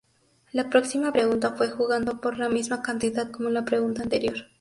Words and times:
La 0.51 0.67
próxima 0.71 1.13
pregunta 1.13 1.51
fue 1.53 1.69
jugando 1.69 2.21
por 2.21 2.39
la 2.39 2.49
misma 2.49 2.81
cantidad 2.81 3.29
como 3.29 3.51
la 3.51 3.65
pregunta 3.65 4.01
anterior. 4.01 4.49